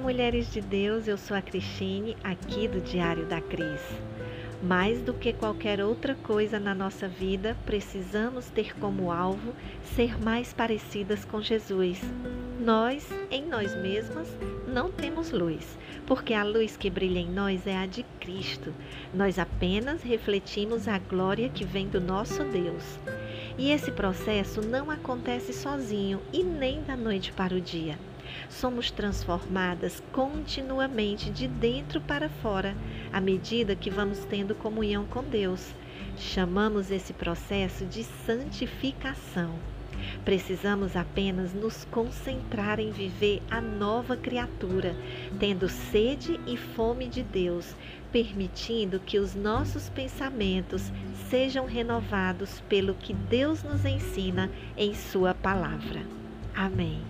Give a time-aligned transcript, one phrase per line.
[0.00, 3.80] mulheres de Deus, eu sou a Cristine, aqui do Diário da Cris.
[4.62, 9.52] Mais do que qualquer outra coisa na nossa vida, precisamos ter como alvo
[9.96, 12.00] ser mais parecidas com Jesus.
[12.60, 14.28] Nós, em nós mesmas,
[14.68, 18.72] não temos luz, porque a luz que brilha em nós é a de Cristo.
[19.12, 22.98] Nós apenas refletimos a glória que vem do nosso Deus.
[23.58, 27.98] E esse processo não acontece sozinho e nem da noite para o dia
[28.48, 32.76] somos transformadas continuamente de dentro para fora,
[33.12, 35.74] à medida que vamos tendo comunhão com Deus.
[36.16, 39.58] Chamamos esse processo de santificação.
[40.24, 44.94] Precisamos apenas nos concentrar em viver a nova criatura,
[45.38, 47.74] tendo sede e fome de Deus,
[48.10, 50.92] permitindo que os nossos pensamentos
[51.28, 56.02] sejam renovados pelo que Deus nos ensina em Sua palavra.
[56.54, 57.00] Amém.